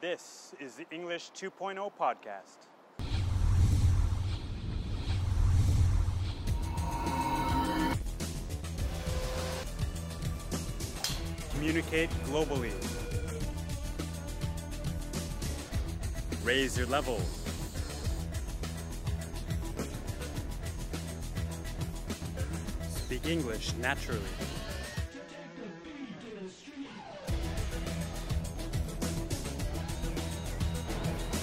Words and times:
This 0.00 0.54
is 0.58 0.76
the 0.76 0.86
English 0.90 1.30
2.0 1.36 1.92
podcast. 2.00 2.56
Communicate 11.52 12.08
globally. 12.24 12.72
Raise 16.44 16.78
your 16.78 16.86
level. 16.86 17.20
Speak 22.88 23.26
English 23.26 23.74
naturally. 23.74 24.20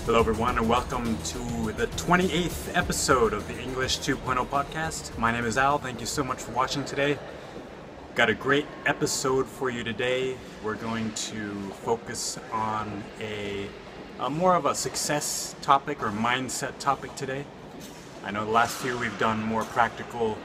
Hello, 0.07 0.21
everyone, 0.21 0.57
and 0.57 0.69
welcome 0.69 1.17
to 1.23 1.37
the 1.73 1.87
28th 1.97 2.73
episode 2.77 3.33
of 3.33 3.45
the 3.49 3.61
English 3.61 3.97
2.0 3.97 4.47
podcast. 4.47 5.17
My 5.17 5.33
name 5.33 5.43
is 5.43 5.57
Al. 5.57 5.79
Thank 5.79 5.99
you 5.99 6.05
so 6.05 6.23
much 6.23 6.41
for 6.41 6.53
watching 6.53 6.85
today. 6.85 7.19
Got 8.15 8.29
a 8.29 8.33
great 8.33 8.65
episode 8.85 9.45
for 9.45 9.69
you 9.69 9.83
today. 9.83 10.37
We're 10.63 10.75
going 10.75 11.11
to 11.11 11.51
focus 11.83 12.39
on 12.53 13.03
a, 13.19 13.67
a 14.21 14.29
more 14.29 14.55
of 14.55 14.65
a 14.65 14.73
success 14.73 15.55
topic 15.61 16.01
or 16.01 16.07
mindset 16.07 16.79
topic 16.79 17.13
today. 17.17 17.43
I 18.23 18.31
know 18.31 18.45
the 18.45 18.51
last 18.51 18.77
few 18.77 18.97
we've 18.97 19.19
done 19.19 19.43
more 19.43 19.65
practical 19.65 20.37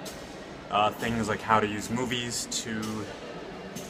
uh, 0.72 0.90
things 0.90 1.28
like 1.28 1.40
how 1.40 1.60
to 1.60 1.68
use 1.68 1.88
movies 1.88 2.48
to 2.50 2.82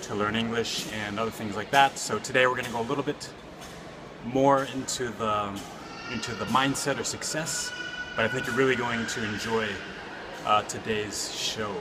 to 0.03 0.15
learn 0.15 0.37
English 0.37 0.93
and 0.93 1.19
other 1.19 1.31
things 1.31 1.57
like 1.57 1.71
that. 1.71 1.97
So 1.97 2.19
today 2.19 2.47
we're 2.47 2.57
going 2.57 2.67
to 2.67 2.73
go 2.73 2.83
a 2.83 2.91
little 2.91 3.05
bit 3.05 3.31
more 4.25 4.65
into 4.75 5.09
the 5.11 5.61
into 6.13 6.35
the 6.35 6.45
mindset 6.47 6.99
of 6.99 7.07
success, 7.07 7.73
but 8.17 8.25
I 8.25 8.29
think 8.29 8.47
you're 8.47 8.57
really 8.57 8.77
going 8.77 9.07
to 9.07 9.25
enjoy 9.25 9.69
uh, 10.45 10.63
today's 10.63 11.35
show. 11.35 11.75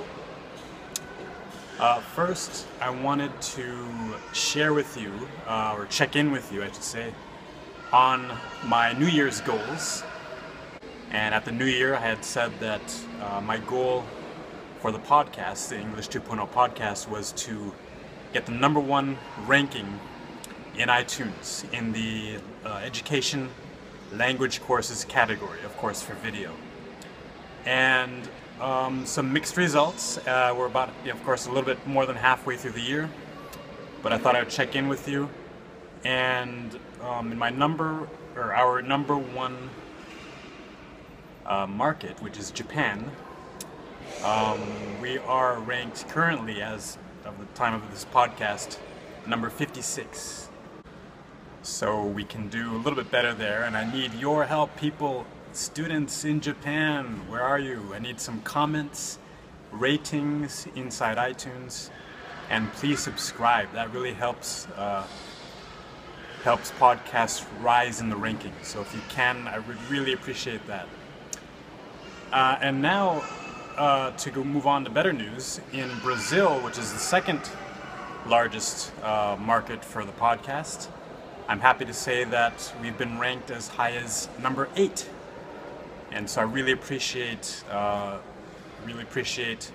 Uh, 1.80 2.00
first, 2.00 2.68
I 2.80 2.90
wanted 2.90 3.32
to 3.42 4.16
share 4.34 4.74
with 4.74 5.00
you, 5.02 5.12
uh, 5.48 5.76
or 5.78 5.86
check 5.88 6.16
in 6.16 6.32
with 6.32 6.52
you, 6.54 6.64
I 6.64 6.68
should 6.68 6.84
say, 6.84 7.14
on 7.92 8.32
my 8.66 8.94
New 8.94 9.08
Year's 9.08 9.42
goals. 9.42 10.04
And 11.10 11.36
at 11.36 11.44
the 11.44 11.52
New 11.52 11.66
Year, 11.66 11.96
I 11.96 12.00
had 12.00 12.24
said 12.24 12.52
that 12.60 12.82
uh, 13.22 13.42
my 13.42 13.58
goal 13.58 14.06
for 14.80 14.92
the 14.92 15.00
podcast, 15.00 15.70
the 15.70 15.80
English 15.80 16.08
2.0 16.10 16.48
podcast, 16.52 17.10
was 17.10 17.34
to 17.34 17.74
get 18.32 18.46
the 18.46 18.54
number 18.54 18.80
one 18.80 19.18
ranking 19.46 20.00
in 20.78 20.90
iTunes 20.90 21.72
in 21.74 21.92
the 21.92 22.38
uh, 22.66 22.76
education 22.84 23.50
language 24.14 24.62
courses 24.62 25.06
category, 25.06 25.62
of 25.64 25.76
course, 25.78 26.02
for 26.02 26.14
video. 26.16 26.54
And 27.66 28.28
um, 28.62 29.06
some 29.06 29.34
mixed 29.34 29.58
results. 29.58 30.18
Uh, 30.20 30.54
we're 30.58 30.68
about, 30.68 30.90
of 31.10 31.24
course, 31.24 31.48
a 31.48 31.50
little 31.50 31.66
bit 31.66 31.86
more 31.88 32.06
than 32.06 32.16
halfway 32.16 32.58
through 32.58 32.72
the 32.72 32.82
year, 32.82 33.10
but 34.04 34.14
I 34.14 34.18
thought 34.18 34.36
I 34.36 34.40
would 34.40 34.50
check 34.50 34.76
in 34.76 34.88
with 34.88 35.08
you. 35.08 35.30
And 36.04 36.78
um, 37.02 37.32
in 37.32 37.38
my 37.38 37.50
number, 37.50 38.08
or 38.36 38.54
our 38.54 38.82
number 38.82 39.18
one 39.18 39.70
uh, 41.46 41.68
market, 41.68 42.22
which 42.22 42.38
is 42.38 42.52
Japan, 42.52 43.12
um, 44.24 44.60
we 45.02 45.18
are 45.20 45.60
ranked 45.60 46.08
currently, 46.10 46.62
as 46.62 46.98
of 47.26 47.38
the 47.40 47.46
time 47.56 47.74
of 47.74 47.90
this 47.92 48.06
podcast, 48.06 48.78
number 49.26 49.50
56. 49.50 50.51
So 51.72 52.04
we 52.06 52.26
can 52.26 52.50
do 52.50 52.76
a 52.76 52.78
little 52.78 52.96
bit 52.96 53.10
better 53.10 53.34
there, 53.34 53.64
and 53.64 53.78
I 53.78 53.90
need 53.90 54.14
your 54.16 54.44
help, 54.44 54.76
people, 54.76 55.26
students 55.54 56.26
in 56.26 56.42
Japan. 56.42 57.22
Where 57.30 57.42
are 57.42 57.58
you? 57.58 57.94
I 57.94 58.00
need 58.00 58.20
some 58.20 58.42
comments, 58.42 59.18
ratings 59.72 60.68
inside 60.76 61.18
iTunes, 61.18 61.90
and 62.50 62.72
please 62.74 63.00
subscribe. 63.00 63.72
That 63.74 63.92
really 63.94 64.14
helps 64.14 64.68
uh, 64.76 65.08
helps 66.44 66.72
podcasts 66.72 67.46
rise 67.62 68.02
in 68.02 68.10
the 68.10 68.18
rankings. 68.18 68.66
So 68.66 68.82
if 68.82 68.94
you 68.94 69.02
can, 69.08 69.48
I 69.48 69.58
would 69.58 69.82
really 69.90 70.12
appreciate 70.12 70.68
that. 70.68 70.88
Uh, 72.34 72.58
and 72.62 72.82
now 72.82 73.24
uh, 73.78 74.12
to 74.12 74.30
go 74.30 74.44
move 74.44 74.68
on 74.68 74.84
to 74.84 74.92
better 74.92 75.14
news 75.14 75.62
in 75.72 75.90
Brazil, 76.04 76.60
which 76.60 76.78
is 76.78 76.92
the 76.92 77.00
second 77.00 77.50
largest 78.28 78.92
uh, 79.02 79.38
market 79.40 79.84
for 79.84 80.04
the 80.04 80.14
podcast. 80.14 80.90
I'm 81.48 81.60
happy 81.60 81.86
to 81.86 81.94
say 81.94 82.24
that 82.26 82.74
we've 82.82 82.98
been 82.98 83.20
ranked 83.20 83.52
as 83.52 83.68
high 83.68 83.92
as 83.94 84.30
number 84.42 84.70
eight, 84.76 85.10
and 86.12 86.30
so 86.30 86.42
I 86.42 86.44
really 86.46 86.72
appreciate 86.72 87.64
uh, 87.70 88.18
really 88.86 89.04
appreciate 89.04 89.72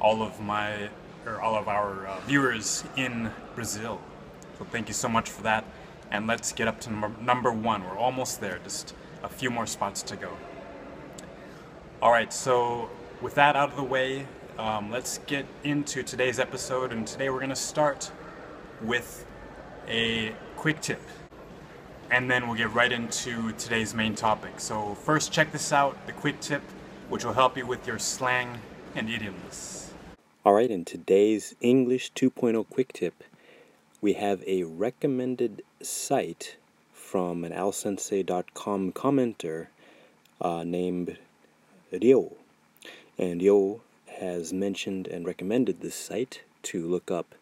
all 0.00 0.22
of 0.22 0.40
my 0.40 0.88
or 1.26 1.40
all 1.40 1.54
of 1.54 1.68
our 1.68 2.06
uh, 2.06 2.20
viewers 2.20 2.84
in 2.96 3.30
Brazil. 3.54 4.00
So 4.58 4.64
thank 4.66 4.88
you 4.88 4.94
so 4.94 5.08
much 5.08 5.30
for 5.30 5.42
that, 5.42 5.64
and 6.10 6.26
let's 6.26 6.52
get 6.52 6.68
up 6.68 6.80
to 6.80 6.90
number, 6.90 7.22
number 7.22 7.52
one. 7.52 7.84
We're 7.84 7.98
almost 7.98 8.40
there, 8.40 8.58
just 8.62 8.94
a 9.22 9.28
few 9.28 9.50
more 9.50 9.66
spots 9.66 10.02
to 10.02 10.16
go. 10.16 10.30
All 12.02 12.10
right, 12.10 12.32
so 12.32 12.90
with 13.22 13.34
that 13.36 13.56
out 13.56 13.70
of 13.70 13.76
the 13.76 13.82
way, 13.82 14.26
um, 14.58 14.90
let's 14.90 15.18
get 15.26 15.46
into 15.62 16.02
today's 16.02 16.38
episode, 16.38 16.92
and 16.92 17.06
today 17.06 17.30
we're 17.30 17.38
going 17.38 17.48
to 17.50 17.56
start 17.56 18.10
with 18.82 19.24
a 19.88 20.34
quick 20.64 20.80
tip. 20.80 21.02
And 22.10 22.30
then 22.30 22.46
we'll 22.46 22.56
get 22.56 22.72
right 22.72 22.90
into 22.90 23.52
today's 23.58 23.92
main 23.94 24.14
topic. 24.14 24.58
So, 24.58 24.94
first, 24.94 25.30
check 25.30 25.52
this 25.52 25.74
out 25.74 25.94
the 26.06 26.12
quick 26.12 26.40
tip, 26.40 26.62
which 27.10 27.22
will 27.22 27.34
help 27.34 27.58
you 27.58 27.66
with 27.66 27.86
your 27.86 27.98
slang 27.98 28.62
and 28.94 29.10
idioms. 29.10 29.92
Alright, 30.46 30.70
in 30.70 30.86
today's 30.86 31.54
English 31.60 32.12
2.0 32.14 32.66
quick 32.70 32.94
tip, 32.94 33.22
we 34.00 34.14
have 34.14 34.42
a 34.46 34.62
recommended 34.62 35.60
site 35.82 36.56
from 36.94 37.44
an 37.44 37.52
alsensei.com 37.52 38.92
commenter 38.92 39.66
uh, 40.40 40.64
named 40.64 41.18
Ryo. 41.92 42.32
And 43.18 43.42
Ryo 43.42 43.82
has 44.18 44.54
mentioned 44.54 45.08
and 45.08 45.26
recommended 45.26 45.82
this 45.82 45.94
site 45.94 46.40
to 46.62 46.86
look 46.86 47.10
up 47.10 47.34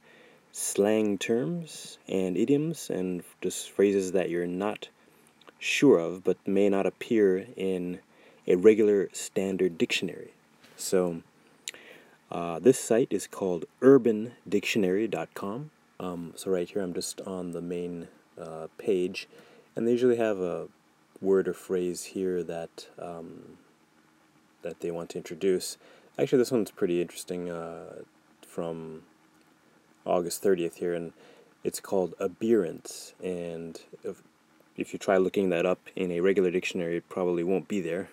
slang 0.52 1.16
terms 1.16 1.98
and 2.06 2.36
idioms 2.36 2.90
and 2.90 3.22
just 3.40 3.70
phrases 3.70 4.12
that 4.12 4.28
you're 4.28 4.46
not 4.46 4.88
sure 5.58 5.98
of 5.98 6.22
but 6.22 6.36
may 6.46 6.68
not 6.68 6.86
appear 6.86 7.46
in 7.56 7.98
a 8.46 8.56
regular 8.56 9.08
standard 9.12 9.78
dictionary. 9.78 10.32
So, 10.76 11.22
uh, 12.30 12.58
this 12.58 12.78
site 12.78 13.08
is 13.10 13.26
called 13.26 13.66
urbandictionary.com. 13.80 15.70
Um, 16.00 16.32
so, 16.34 16.50
right 16.50 16.68
here, 16.68 16.82
I'm 16.82 16.94
just 16.94 17.20
on 17.20 17.52
the 17.52 17.60
main 17.60 18.08
uh, 18.41 18.66
page, 18.78 19.28
and 19.76 19.86
they 19.86 19.92
usually 19.92 20.16
have 20.16 20.41
a 20.41 20.68
word 21.20 21.46
or 21.46 21.54
phrase 21.54 22.04
here 22.04 22.42
that 22.42 22.88
um, 22.98 23.58
that 24.62 24.80
they 24.80 24.91
want 24.91 25.10
to 25.10 25.18
introduce. 25.18 25.76
Actually, 26.18 26.38
this 26.38 26.50
one's 26.50 26.70
pretty 26.70 27.00
interesting 27.00 27.48
uh, 27.48 28.02
from 28.46 29.02
August 30.04 30.42
30th 30.42 30.76
here, 30.76 30.94
and 30.94 31.12
it's 31.64 31.80
called 31.80 32.14
abeerance. 32.18 33.12
And 33.22 33.80
if, 34.02 34.22
if 34.76 34.92
you 34.92 34.98
try 34.98 35.16
looking 35.16 35.50
that 35.50 35.66
up 35.66 35.80
in 35.94 36.10
a 36.10 36.20
regular 36.20 36.50
dictionary, 36.50 36.96
it 36.96 37.08
probably 37.08 37.44
won't 37.44 37.68
be 37.68 37.80
there 37.80 38.08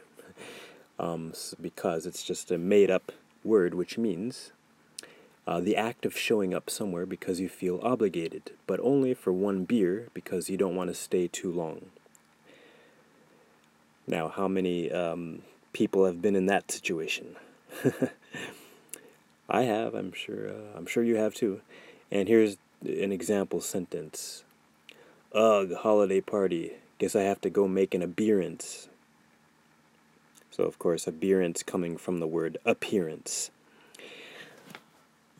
um, 0.99 1.33
because 1.61 2.05
it's 2.05 2.23
just 2.23 2.51
a 2.51 2.57
made 2.57 2.91
up 2.91 3.11
word 3.44 3.73
which 3.73 3.97
means 3.97 4.51
uh, 5.47 5.59
the 5.59 5.75
act 5.75 6.05
of 6.05 6.16
showing 6.16 6.53
up 6.53 6.69
somewhere 6.69 7.07
because 7.07 7.39
you 7.39 7.49
feel 7.49 7.79
obligated, 7.81 8.51
but 8.67 8.79
only 8.81 9.16
for 9.16 9.33
one 9.33 9.63
beer 9.63 10.07
because 10.13 10.47
you 10.47 10.57
don't 10.57 10.75
want 10.75 10.89
to 10.89 10.94
stay 10.94 11.28
too 11.28 11.52
long. 11.52 11.87
Now, 14.05 14.28
how 14.28 14.47
many 14.47 14.91
um, 14.91 15.41
people 15.73 16.05
have 16.05 16.22
been 16.22 16.35
in 16.35 16.46
that 16.46 16.72
situation? 16.72 17.35
I 19.49 19.63
have. 19.63 19.96
I'm 19.96 20.11
sure. 20.11 20.49
Uh, 20.49 20.78
I'm 20.78 20.85
sure 20.85 21.03
you 21.03 21.16
have 21.16 21.34
too. 21.34 21.61
And 22.11 22.28
here's 22.28 22.57
an 22.84 23.11
example 23.11 23.61
sentence. 23.61 24.43
Ugh, 25.34 25.73
holiday 25.73 26.22
party. 26.22 26.73
Guess 26.97 27.16
I 27.16 27.22
have 27.22 27.41
to 27.41 27.49
go 27.49 27.67
make 27.67 27.93
an 27.93 28.01
abeerance. 28.01 28.87
So 30.51 30.63
of 30.63 30.78
course, 30.79 31.05
abeerance 31.05 31.66
coming 31.66 31.97
from 31.97 32.19
the 32.19 32.28
word 32.28 32.57
appearance. 32.66 33.51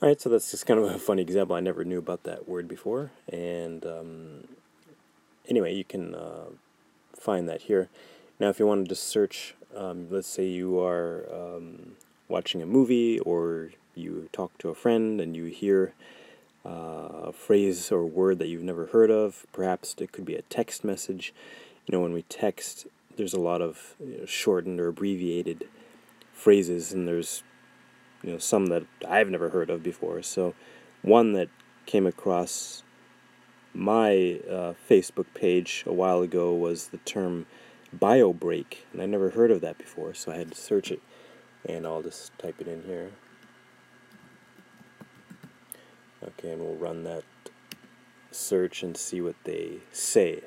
Alright, 0.02 0.22
so 0.22 0.30
that's 0.30 0.52
just 0.52 0.66
kind 0.66 0.80
of 0.80 0.86
a 0.86 0.98
funny 0.98 1.22
example. 1.22 1.56
I 1.56 1.60
never 1.60 1.84
knew 1.84 2.00
about 2.00 2.24
that 2.24 2.48
word 2.48 2.70
before. 2.70 3.12
And 3.32 3.86
um, 3.86 4.48
anyway, 5.50 5.76
you 5.76 5.84
can 5.84 6.16
uh, 6.16 6.46
find 7.14 7.50
that 7.50 7.64
here. 7.64 7.90
Now, 8.40 8.48
if 8.48 8.60
you 8.60 8.66
wanted 8.66 8.88
to 8.88 8.96
search, 8.96 9.56
um, 9.76 10.08
let's 10.10 10.30
say 10.30 10.46
you 10.46 10.80
are 10.80 11.26
um, 11.34 11.98
watching 12.30 12.62
a 12.62 12.66
movie 12.66 13.20
or 13.20 13.72
you 14.00 14.30
talk 14.32 14.58
to 14.60 14.70
a 14.70 14.76
friend 14.76 15.22
and 15.22 15.36
you 15.36 15.46
hear 15.46 15.94
uh, 16.66 17.30
a 17.30 17.34
phrase 17.34 17.92
or 17.92 18.06
word 18.06 18.40
that 18.40 18.48
you've 18.48 18.64
never 18.64 18.88
heard 18.88 19.12
of. 19.12 19.46
Perhaps 19.54 19.96
it 20.00 20.12
could 20.12 20.26
be 20.26 20.36
a 20.36 20.42
text 20.44 20.84
message. 20.84 21.34
You 21.86 21.98
know, 21.98 22.02
when 22.02 22.14
we 22.14 22.24
text, 22.24 22.88
there's 23.16 23.34
a 23.34 23.40
lot 23.40 23.62
of 23.62 23.96
you 24.00 24.20
know, 24.20 24.26
shortened 24.26 24.80
or 24.80 24.88
abbreviated 24.88 25.68
phrases, 26.34 26.94
and 26.94 27.08
there's 27.08 27.44
you 28.24 28.32
know 28.32 28.38
some 28.38 28.68
that 28.68 28.84
I've 29.08 29.30
never 29.30 29.50
heard 29.50 29.70
of 29.70 29.84
before. 29.84 30.22
So, 30.22 30.54
one 31.02 31.34
that 31.34 31.50
came 31.86 32.06
across 32.06 32.84
my 33.74 34.40
uh, 34.50 34.74
Facebook 34.90 35.28
page 35.34 35.84
a 35.88 35.94
while 35.94 36.22
ago 36.22 36.54
was 36.54 36.88
the 36.88 36.98
term 37.00 37.46
bio 37.94 38.34
break, 38.34 38.86
and 38.94 39.02
I 39.02 39.06
never 39.06 39.32
heard 39.32 39.52
of 39.52 39.62
that 39.62 39.78
before, 39.78 40.14
so 40.14 40.32
I 40.32 40.38
had 40.38 40.52
to 40.52 40.58
search 40.58 40.92
it, 40.92 41.02
and 41.66 41.86
I'll 41.86 42.02
just 42.02 42.38
type 42.38 42.60
it 42.60 42.68
in 42.68 42.84
here. 42.84 43.12
Okay, 46.24 46.52
and 46.52 46.62
we'll 46.62 46.76
run 46.76 47.04
that 47.04 47.24
search 48.32 48.84
and 48.84 48.96
see 48.98 49.22
what 49.22 49.36
they 49.44 49.80
say. 49.92 50.44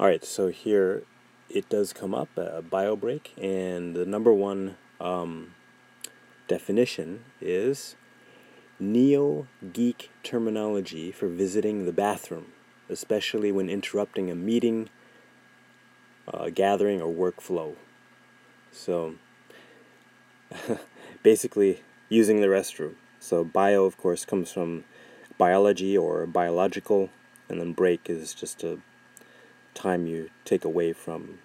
Alright, 0.00 0.24
so 0.24 0.48
here 0.48 1.02
it 1.48 1.68
does 1.68 1.92
come 1.92 2.14
up, 2.14 2.28
a 2.36 2.62
bio 2.62 2.94
break, 2.94 3.34
and 3.36 3.96
the 3.96 4.06
number 4.06 4.32
one 4.32 4.76
um, 5.00 5.54
definition 6.46 7.24
is 7.40 7.96
neo 8.78 9.48
geek 9.72 10.10
terminology 10.22 11.10
for 11.10 11.26
visiting 11.26 11.84
the 11.84 11.92
bathroom, 11.92 12.46
especially 12.88 13.50
when 13.50 13.68
interrupting 13.68 14.30
a 14.30 14.36
meeting, 14.36 14.88
uh, 16.32 16.48
gathering, 16.50 17.02
or 17.02 17.12
workflow. 17.12 17.74
So, 18.70 19.14
basically, 21.24 21.80
using 22.08 22.40
the 22.40 22.46
restroom. 22.46 22.94
So, 23.20 23.44
bio, 23.44 23.84
of 23.84 23.96
course, 23.96 24.24
comes 24.24 24.52
from 24.52 24.84
biology 25.36 25.96
or 25.96 26.26
biological, 26.26 27.10
and 27.48 27.60
then 27.60 27.72
break 27.72 28.08
is 28.08 28.34
just 28.34 28.62
a 28.62 28.78
time 29.74 30.06
you 30.06 30.30
take 30.44 30.64
away 30.64 30.92
from 30.92 31.38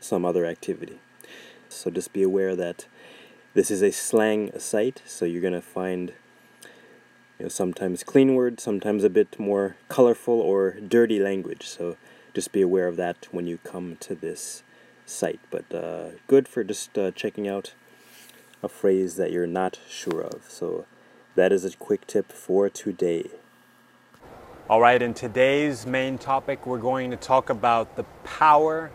some 0.00 0.24
other 0.24 0.44
activity. 0.46 0.98
So, 1.68 1.90
just 1.90 2.12
be 2.12 2.22
aware 2.22 2.56
that 2.56 2.86
this 3.54 3.70
is 3.70 3.82
a 3.82 3.92
slang 3.92 4.58
site, 4.58 5.02
so 5.06 5.24
you're 5.24 5.42
going 5.42 5.52
to 5.52 5.62
find 5.62 6.12
you 7.38 7.46
know, 7.46 7.48
sometimes 7.48 8.04
clean 8.04 8.34
words, 8.34 8.62
sometimes 8.62 9.04
a 9.04 9.10
bit 9.10 9.38
more 9.38 9.76
colorful 9.88 10.40
or 10.40 10.72
dirty 10.80 11.18
language. 11.18 11.66
So 11.66 11.96
just 12.34 12.52
be 12.52 12.62
aware 12.62 12.86
of 12.86 12.96
that 12.96 13.26
when 13.30 13.46
you 13.46 13.58
come 13.58 13.96
to 14.00 14.14
this 14.14 14.62
site. 15.06 15.40
But 15.50 15.74
uh, 15.74 16.10
good 16.28 16.46
for 16.46 16.62
just 16.62 16.96
uh, 16.96 17.10
checking 17.10 17.48
out 17.48 17.74
a 18.62 18.68
phrase 18.68 19.16
that 19.16 19.32
you're 19.32 19.46
not 19.46 19.78
sure 19.88 20.20
of. 20.20 20.44
So 20.48 20.86
that 21.34 21.52
is 21.52 21.64
a 21.64 21.76
quick 21.76 22.06
tip 22.06 22.32
for 22.32 22.68
today. 22.68 23.30
All 24.70 24.80
right, 24.80 25.02
in 25.02 25.12
today's 25.12 25.84
main 25.86 26.18
topic, 26.18 26.66
we're 26.66 26.78
going 26.78 27.10
to 27.10 27.16
talk 27.16 27.50
about 27.50 27.96
the 27.96 28.04
power 28.24 28.90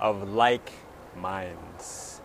of 0.00 0.28
like 0.28 0.70
minds. 1.16 2.20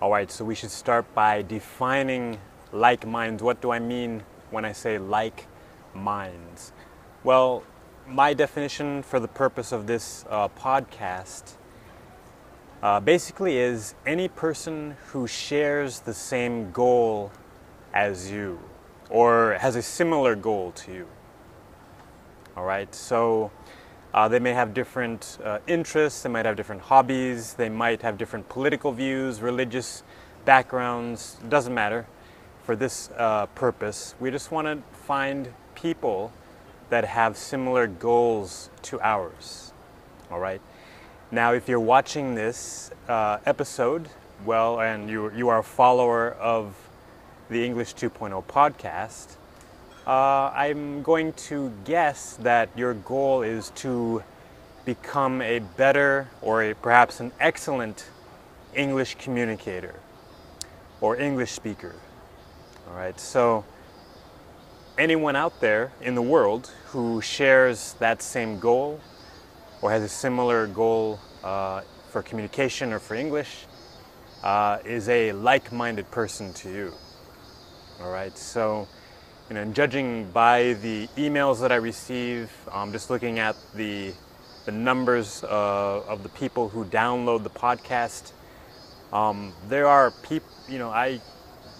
All 0.00 0.10
right, 0.10 0.30
so 0.30 0.44
we 0.44 0.54
should 0.54 0.70
start 0.70 1.12
by 1.14 1.42
defining 1.42 2.38
like 2.70 3.06
minds. 3.06 3.42
What 3.42 3.62
do 3.62 3.70
I 3.70 3.78
mean 3.78 4.22
when 4.50 4.64
I 4.64 4.72
say 4.72 4.98
like 4.98 5.46
minds? 5.94 6.72
Well, 7.24 7.64
my 8.06 8.34
definition 8.34 9.02
for 9.02 9.18
the 9.18 9.28
purpose 9.28 9.72
of 9.72 9.86
this 9.86 10.24
uh, 10.28 10.48
podcast 10.48 11.54
uh, 12.82 13.00
basically 13.00 13.58
is 13.58 13.94
any 14.04 14.28
person 14.28 14.96
who 15.08 15.26
shares 15.26 16.00
the 16.00 16.14
same 16.14 16.70
goal 16.72 17.30
as 17.94 18.30
you 18.30 18.58
or 19.08 19.54
has 19.60 19.76
a 19.76 19.82
similar 19.82 20.34
goal 20.34 20.72
to 20.72 20.92
you. 20.92 21.06
All 22.56 22.64
right, 22.64 22.92
so 22.94 23.50
uh, 24.14 24.28
they 24.28 24.38
may 24.38 24.52
have 24.52 24.74
different 24.74 25.38
uh, 25.44 25.58
interests, 25.66 26.22
they 26.22 26.28
might 26.28 26.46
have 26.46 26.56
different 26.56 26.82
hobbies, 26.82 27.54
they 27.54 27.68
might 27.68 28.02
have 28.02 28.16
different 28.18 28.48
political 28.48 28.92
views, 28.92 29.40
religious 29.40 30.02
backgrounds, 30.44 31.38
doesn't 31.48 31.74
matter 31.74 32.06
for 32.62 32.76
this 32.76 33.10
uh, 33.16 33.46
purpose. 33.54 34.14
We 34.18 34.30
just 34.30 34.50
want 34.50 34.66
to 34.66 34.96
find 34.96 35.52
people 35.74 36.32
that 36.88 37.04
have 37.04 37.36
similar 37.36 37.86
goals 37.86 38.70
to 38.82 39.00
ours. 39.00 39.72
All 40.30 40.40
right. 40.40 40.60
Now, 41.32 41.54
if 41.54 41.68
you're 41.68 41.80
watching 41.80 42.36
this 42.36 42.92
uh, 43.08 43.38
episode, 43.44 44.08
well, 44.44 44.80
and 44.80 45.10
you, 45.10 45.32
you 45.32 45.48
are 45.48 45.58
a 45.58 45.64
follower 45.64 46.34
of 46.34 46.76
the 47.50 47.64
English 47.64 47.96
2.0 47.96 48.44
podcast, 48.44 49.34
uh, 50.06 50.52
I'm 50.54 51.02
going 51.02 51.32
to 51.32 51.72
guess 51.84 52.36
that 52.42 52.68
your 52.76 52.94
goal 52.94 53.42
is 53.42 53.70
to 53.70 54.22
become 54.84 55.42
a 55.42 55.58
better 55.58 56.28
or 56.42 56.62
a, 56.62 56.74
perhaps 56.74 57.18
an 57.18 57.32
excellent 57.40 58.06
English 58.72 59.16
communicator 59.16 59.96
or 61.00 61.16
English 61.16 61.50
speaker. 61.50 61.96
All 62.88 62.94
right, 62.94 63.18
so 63.18 63.64
anyone 64.96 65.34
out 65.34 65.60
there 65.60 65.90
in 66.00 66.14
the 66.14 66.22
world 66.22 66.70
who 66.90 67.20
shares 67.20 67.94
that 67.94 68.22
same 68.22 68.60
goal 68.60 69.00
or 69.82 69.90
has 69.90 70.02
a 70.02 70.08
similar 70.08 70.66
goal 70.66 71.20
uh, 71.44 71.82
for 72.10 72.22
communication 72.22 72.92
or 72.92 72.98
for 72.98 73.14
English 73.14 73.66
uh, 74.42 74.78
is 74.84 75.08
a 75.08 75.32
like 75.32 75.72
minded 75.72 76.10
person 76.10 76.52
to 76.54 76.70
you. 76.70 76.92
All 78.00 78.10
right, 78.10 78.36
so 78.36 78.86
you 79.48 79.54
know, 79.54 79.64
judging 79.66 80.30
by 80.32 80.74
the 80.74 81.08
emails 81.16 81.60
that 81.60 81.70
I 81.70 81.76
receive, 81.76 82.50
um, 82.72 82.92
just 82.92 83.10
looking 83.10 83.38
at 83.38 83.56
the 83.74 84.12
the 84.64 84.72
numbers 84.72 85.44
uh, 85.44 86.02
of 86.08 86.24
the 86.24 86.28
people 86.30 86.68
who 86.68 86.84
download 86.84 87.44
the 87.44 87.50
podcast, 87.50 88.32
um, 89.12 89.52
there 89.68 89.86
are 89.86 90.10
people. 90.10 90.48
You 90.68 90.78
know, 90.78 90.90
I 90.90 91.20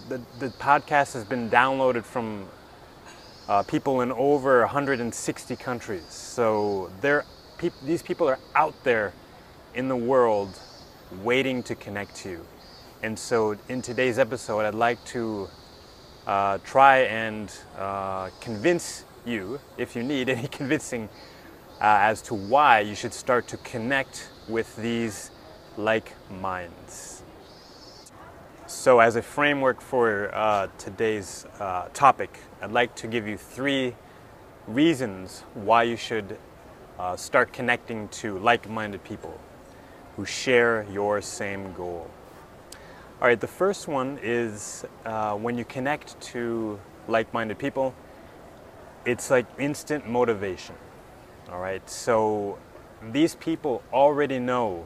the, 0.07 0.21
the 0.39 0.47
podcast 0.47 1.13
has 1.13 1.25
been 1.25 1.49
downloaded 1.49 2.03
from 2.03 2.47
uh, 3.49 3.63
people 3.63 4.01
in 4.01 4.11
over 4.13 4.61
160 4.61 5.55
countries. 5.57 6.05
So 6.09 6.89
pe- 7.57 7.71
these 7.83 8.01
people 8.01 8.27
are 8.27 8.39
out 8.55 8.83
there 8.83 9.13
in 9.73 9.87
the 9.87 9.95
world 9.95 10.59
waiting 11.23 11.63
to 11.63 11.75
connect 11.75 12.15
to 12.15 12.29
you. 12.29 12.45
And 13.03 13.17
so 13.17 13.55
in 13.69 13.81
today's 13.81 14.19
episode, 14.19 14.61
I'd 14.65 14.75
like 14.75 15.03
to 15.05 15.49
uh, 16.25 16.57
try 16.63 16.99
and 16.99 17.51
uh, 17.77 18.29
convince 18.41 19.05
you, 19.25 19.59
if 19.77 19.95
you 19.95 20.03
need 20.03 20.29
any 20.29 20.47
convincing, 20.51 21.09
uh, 21.79 21.99
as 22.01 22.21
to 22.23 22.33
why 22.33 22.79
you 22.79 22.95
should 22.95 23.13
start 23.13 23.47
to 23.49 23.57
connect 23.57 24.29
with 24.47 24.75
these 24.77 25.31
like 25.77 26.13
minds. 26.41 27.23
So, 28.65 28.99
as 28.99 29.15
a 29.15 29.21
framework 29.21 29.79
for 29.79 30.33
uh, 30.33 30.67
today's 30.77 31.45
uh, 31.59 31.87
topic, 31.93 32.37
I'd 32.61 32.71
like 32.71 32.95
to 32.95 33.07
give 33.07 33.27
you 33.27 33.37
three 33.37 33.95
reasons 34.67 35.43
why 35.53 35.83
you 35.83 35.95
should 35.95 36.37
uh, 36.99 37.15
start 37.15 37.53
connecting 37.53 38.07
to 38.09 38.37
like 38.39 38.69
minded 38.69 39.03
people 39.03 39.39
who 40.15 40.25
share 40.25 40.85
your 40.91 41.21
same 41.21 41.73
goal. 41.73 42.09
All 43.21 43.27
right, 43.27 43.39
the 43.39 43.47
first 43.47 43.87
one 43.87 44.19
is 44.21 44.85
uh, 45.05 45.35
when 45.35 45.57
you 45.57 45.65
connect 45.65 46.19
to 46.21 46.79
like 47.07 47.33
minded 47.33 47.57
people, 47.57 47.95
it's 49.05 49.29
like 49.29 49.45
instant 49.57 50.07
motivation. 50.07 50.75
All 51.51 51.59
right, 51.59 51.87
so 51.89 52.57
these 53.11 53.35
people 53.35 53.83
already 53.93 54.39
know 54.39 54.85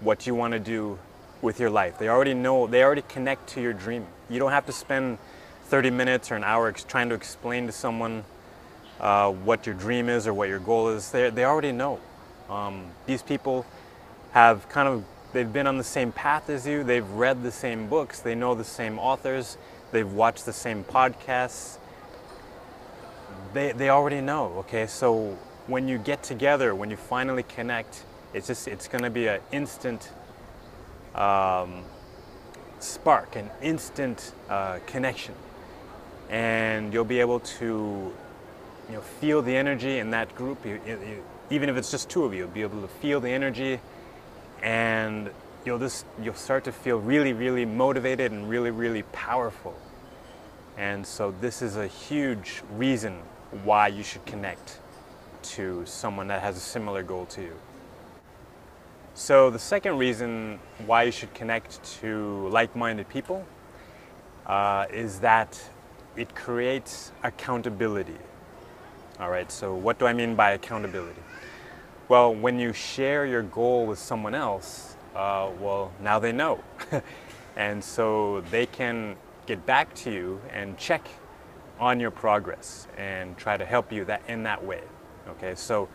what 0.00 0.26
you 0.26 0.34
want 0.34 0.52
to 0.52 0.58
do 0.60 0.98
with 1.40 1.60
your 1.60 1.70
life. 1.70 1.98
They 1.98 2.08
already 2.08 2.34
know, 2.34 2.66
they 2.66 2.82
already 2.82 3.02
connect 3.02 3.48
to 3.50 3.60
your 3.60 3.72
dream. 3.72 4.06
You 4.28 4.38
don't 4.38 4.52
have 4.52 4.66
to 4.66 4.72
spend 4.72 5.18
30 5.64 5.90
minutes 5.90 6.30
or 6.30 6.34
an 6.34 6.44
hour 6.44 6.70
trying 6.72 7.08
to 7.08 7.14
explain 7.14 7.66
to 7.66 7.72
someone 7.72 8.24
uh, 9.00 9.30
what 9.30 9.66
your 9.66 9.74
dream 9.74 10.08
is 10.08 10.26
or 10.26 10.34
what 10.34 10.48
your 10.48 10.58
goal 10.58 10.88
is. 10.88 11.10
They, 11.10 11.30
they 11.30 11.44
already 11.44 11.72
know. 11.72 12.00
Um, 12.48 12.86
these 13.06 13.22
people 13.22 13.66
have 14.32 14.68
kind 14.68 14.88
of, 14.88 15.04
they've 15.32 15.52
been 15.52 15.66
on 15.66 15.78
the 15.78 15.84
same 15.84 16.12
path 16.12 16.48
as 16.50 16.66
you, 16.66 16.82
they've 16.82 17.08
read 17.10 17.42
the 17.42 17.52
same 17.52 17.88
books, 17.88 18.20
they 18.20 18.34
know 18.34 18.54
the 18.54 18.64
same 18.64 18.98
authors, 18.98 19.58
they've 19.92 20.10
watched 20.10 20.46
the 20.46 20.52
same 20.52 20.84
podcasts. 20.84 21.78
They, 23.52 23.72
they 23.72 23.88
already 23.88 24.20
know, 24.20 24.52
okay? 24.58 24.86
So 24.86 25.36
when 25.66 25.88
you 25.88 25.98
get 25.98 26.22
together, 26.22 26.74
when 26.74 26.90
you 26.90 26.96
finally 26.96 27.42
connect, 27.42 28.04
it's 28.34 28.46
just, 28.46 28.68
it's 28.68 28.88
gonna 28.88 29.10
be 29.10 29.26
an 29.28 29.40
instant 29.52 30.10
um, 31.14 31.84
spark, 32.78 33.36
an 33.36 33.50
instant 33.62 34.32
uh, 34.48 34.78
connection. 34.86 35.34
And 36.30 36.92
you'll 36.92 37.04
be 37.04 37.20
able 37.20 37.40
to 37.40 38.12
you 38.88 38.94
know, 38.96 39.00
feel 39.02 39.42
the 39.42 39.56
energy 39.56 39.98
in 39.98 40.10
that 40.10 40.34
group. 40.34 40.64
You, 40.66 40.80
you, 40.86 41.24
even 41.50 41.68
if 41.68 41.76
it's 41.76 41.90
just 41.90 42.10
two 42.10 42.24
of 42.24 42.34
you, 42.34 42.46
be 42.48 42.62
able 42.62 42.82
to 42.82 42.88
feel 42.88 43.20
the 43.20 43.30
energy 43.30 43.80
and 44.62 45.30
you'll 45.64 45.78
just 45.78 46.06
you'll 46.22 46.34
start 46.34 46.64
to 46.64 46.72
feel 46.72 46.98
really 47.00 47.32
really 47.32 47.64
motivated 47.66 48.32
and 48.32 48.48
really 48.48 48.70
really 48.70 49.02
powerful 49.12 49.76
And 50.78 51.06
so 51.06 51.34
this 51.40 51.62
is 51.62 51.76
a 51.76 51.88
huge 51.88 52.62
reason 52.76 53.20
why 53.64 53.88
you 53.88 54.04
should 54.04 54.24
connect 54.26 54.80
to 55.42 55.84
someone 55.86 56.28
that 56.28 56.42
has 56.42 56.56
a 56.56 56.60
similar 56.60 57.02
goal 57.02 57.26
to 57.26 57.42
you. 57.42 57.54
So 59.14 59.50
the 59.50 59.58
second 59.58 59.98
reason 59.98 60.60
why 60.86 61.04
you 61.04 61.12
should 61.12 61.34
connect 61.34 61.82
to 62.00 62.48
like-minded 62.50 63.08
people 63.08 63.46
uh, 64.46 64.86
is 64.92 65.20
that 65.20 65.60
it 66.16 66.34
creates 66.34 67.12
accountability. 67.24 68.18
All 69.20 69.30
right, 69.30 69.50
so 69.50 69.74
what 69.74 69.98
do 69.98 70.06
I 70.06 70.12
mean 70.12 70.36
by 70.36 70.52
accountability? 70.52 71.20
Well, 72.08 72.32
when 72.32 72.60
you 72.60 72.72
share 72.72 73.26
your 73.26 73.42
goal 73.42 73.84
with 73.84 73.98
someone 73.98 74.32
else, 74.32 74.94
uh, 75.16 75.50
well, 75.58 75.90
now 76.00 76.20
they 76.20 76.30
know. 76.30 76.62
and 77.56 77.82
so 77.82 78.42
they 78.52 78.66
can 78.66 79.16
get 79.46 79.66
back 79.66 79.92
to 79.96 80.12
you 80.12 80.40
and 80.52 80.78
check 80.78 81.04
on 81.80 81.98
your 81.98 82.12
progress 82.12 82.86
and 82.96 83.36
try 83.36 83.56
to 83.56 83.64
help 83.64 83.90
you 83.92 84.04
that 84.04 84.22
in 84.28 84.44
that 84.44 84.64
way. 84.64 84.82
Okay, 85.30 85.56
so 85.56 85.88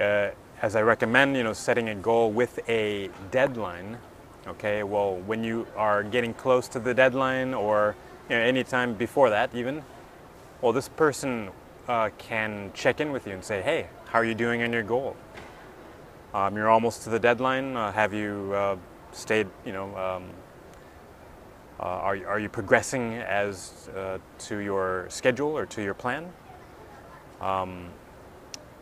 uh, 0.00 0.28
as 0.62 0.76
I 0.76 0.82
recommend, 0.82 1.36
you 1.36 1.42
know, 1.42 1.52
setting 1.52 1.88
a 1.88 1.96
goal 1.96 2.30
with 2.30 2.60
a 2.68 3.10
deadline. 3.32 3.98
Okay, 4.46 4.84
well, 4.84 5.16
when 5.16 5.42
you 5.42 5.66
are 5.76 6.04
getting 6.04 6.32
close 6.32 6.68
to 6.68 6.78
the 6.78 6.94
deadline 6.94 7.54
or 7.54 7.96
you 8.30 8.36
know, 8.36 8.42
anytime 8.42 8.94
before 8.94 9.30
that, 9.30 9.52
even, 9.52 9.82
well, 10.60 10.72
this 10.72 10.88
person 10.88 11.50
uh, 11.92 12.08
can 12.16 12.70
check 12.72 13.02
in 13.02 13.12
with 13.12 13.26
you 13.26 13.34
and 13.34 13.44
say, 13.44 13.60
hey, 13.60 13.86
how 14.06 14.18
are 14.18 14.24
you 14.24 14.34
doing 14.34 14.62
on 14.62 14.72
your 14.72 14.82
goal? 14.82 15.14
Um, 16.32 16.56
you're 16.56 16.70
almost 16.70 17.02
to 17.02 17.10
the 17.10 17.18
deadline. 17.18 17.76
Uh, 17.76 17.92
have 17.92 18.14
you 18.14 18.50
uh, 18.54 18.76
stayed, 19.12 19.46
you 19.66 19.72
know, 19.72 19.94
um, 19.94 20.30
uh, 21.78 21.82
are, 21.82 22.26
are 22.26 22.38
you 22.38 22.48
progressing 22.48 23.16
as 23.16 23.90
uh, 23.94 24.16
to 24.38 24.56
your 24.58 25.04
schedule 25.10 25.50
or 25.50 25.66
to 25.66 25.82
your 25.82 25.92
plan? 25.92 26.32
Um, 27.42 27.90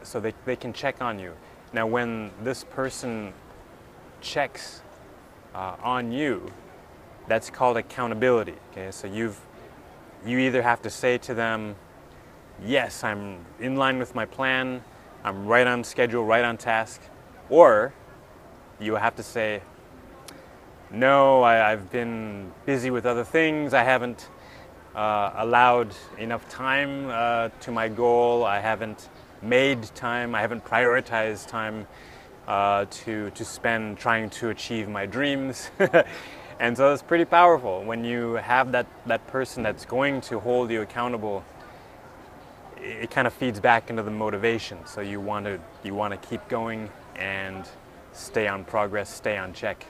so 0.04 0.20
they, 0.20 0.32
they 0.44 0.54
can 0.54 0.72
check 0.72 1.02
on 1.02 1.18
you. 1.18 1.32
Now, 1.72 1.88
when 1.88 2.30
this 2.44 2.62
person 2.62 3.32
checks 4.20 4.82
uh, 5.52 5.74
on 5.82 6.12
you, 6.12 6.52
that's 7.26 7.50
called 7.50 7.76
accountability. 7.76 8.54
Okay, 8.70 8.92
so 8.92 9.08
you've 9.08 9.40
you 10.24 10.38
either 10.38 10.62
have 10.62 10.82
to 10.82 10.90
say 10.90 11.18
to 11.18 11.34
them, 11.34 11.74
"Yes, 12.64 13.04
I'm 13.04 13.44
in 13.58 13.76
line 13.76 13.98
with 13.98 14.14
my 14.14 14.24
plan. 14.24 14.82
I'm 15.24 15.46
right 15.46 15.66
on 15.66 15.84
schedule, 15.84 16.24
right 16.24 16.44
on 16.44 16.56
task," 16.56 17.00
or 17.48 17.92
you 18.78 18.96
have 18.96 19.16
to 19.16 19.22
say, 19.22 19.62
"No, 20.90 21.42
I, 21.42 21.70
have 21.70 21.90
been 21.90 22.52
busy 22.66 22.90
with 22.90 23.06
other 23.06 23.24
things. 23.24 23.74
I 23.74 23.84
haven't 23.84 24.28
uh, 24.94 25.32
allowed 25.36 25.94
enough 26.18 26.48
time 26.48 27.08
uh, 27.08 27.48
to 27.60 27.70
my 27.70 27.88
goal. 27.88 28.44
I 28.44 28.60
haven't." 28.60 29.08
made 29.42 29.82
time, 29.94 30.34
I 30.34 30.40
haven't 30.40 30.64
prioritized 30.64 31.48
time 31.48 31.86
uh, 32.46 32.86
to, 32.90 33.30
to 33.30 33.44
spend 33.44 33.98
trying 33.98 34.30
to 34.30 34.50
achieve 34.50 34.88
my 34.88 35.06
dreams. 35.06 35.70
and 36.60 36.76
so 36.76 36.92
it's 36.92 37.02
pretty 37.02 37.24
powerful 37.24 37.82
when 37.84 38.04
you 38.04 38.34
have 38.34 38.72
that, 38.72 38.86
that 39.06 39.26
person 39.28 39.62
that's 39.62 39.84
going 39.84 40.20
to 40.22 40.40
hold 40.40 40.70
you 40.70 40.82
accountable. 40.82 41.44
It, 42.82 43.10
kind 43.10 43.26
of 43.26 43.32
feeds 43.32 43.60
back 43.60 43.90
into 43.90 44.02
the 44.02 44.10
motivation. 44.10 44.86
So 44.86 45.00
you 45.00 45.20
want 45.20 45.44
to 45.46 45.60
you 45.82 45.94
want 45.94 46.12
to 46.12 46.28
keep 46.28 46.46
going 46.48 46.90
and 47.16 47.68
stay 48.12 48.48
on 48.48 48.64
progress, 48.64 49.12
stay 49.12 49.36
on 49.36 49.52
check. 49.52 49.84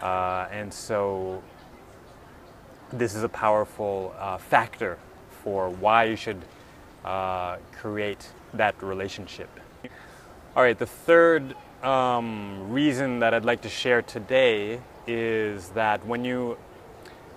Uh, 0.00 0.48
and 0.50 0.72
so 0.72 1.42
this 2.92 3.14
is 3.14 3.22
a 3.22 3.28
powerful 3.28 4.14
uh, 4.18 4.38
factor 4.38 4.98
for 5.42 5.70
why 5.70 6.04
you 6.04 6.16
should 6.16 6.42
uh, 7.04 7.56
create 7.72 8.28
that 8.54 8.80
relationship. 8.82 9.48
All 10.54 10.62
right, 10.62 10.78
the 10.78 10.86
third 10.86 11.54
um, 11.82 12.70
reason 12.70 13.20
that 13.20 13.34
I'd 13.34 13.44
like 13.44 13.62
to 13.62 13.68
share 13.68 14.02
today 14.02 14.80
is 15.06 15.70
that 15.70 16.04
when 16.06 16.24
you 16.24 16.58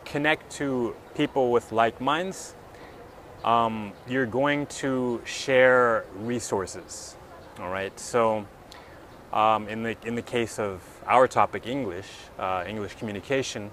connect 0.03 0.51
to 0.51 0.95
people 1.15 1.51
with 1.51 1.71
like 1.71 1.99
minds, 1.99 2.55
um, 3.45 3.93
you're 4.07 4.25
going 4.25 4.65
to 4.65 5.21
share 5.23 6.03
resources. 6.17 7.15
All 7.59 7.69
right, 7.69 7.97
so 7.97 8.45
um, 9.31 9.69
in 9.69 9.83
the 9.83 9.95
in 10.03 10.15
the 10.15 10.21
case 10.21 10.59
of 10.59 10.81
our 11.05 11.27
topic, 11.27 11.67
English, 11.67 12.07
uh, 12.39 12.65
English 12.67 12.95
communication, 12.95 13.69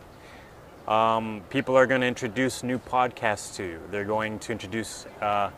um, 0.86 1.42
people 1.48 1.76
are 1.76 1.86
going 1.86 2.02
to 2.02 2.06
introduce 2.06 2.62
new 2.62 2.78
podcasts 2.78 3.56
to 3.56 3.64
you. 3.64 3.80
They're 3.90 4.04
going 4.04 4.38
to 4.40 4.52
introduce 4.52 5.06
uh, 5.22 5.50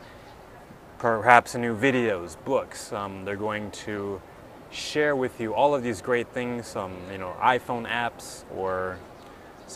perhaps 0.99 1.55
new 1.57 1.77
videos, 1.77 2.37
books. 2.45 2.93
Um, 2.93 3.25
they're 3.25 3.37
going 3.37 3.73
to 3.73 4.23
share 4.71 5.17
with 5.17 5.41
you 5.41 5.55
all 5.55 5.75
of 5.75 5.83
these 5.83 6.01
great 6.01 6.29
things, 6.29 6.77
um, 6.77 6.93
you 7.11 7.19
know, 7.19 7.35
iPhone 7.41 7.87
apps 7.89 8.45
or 8.55 8.97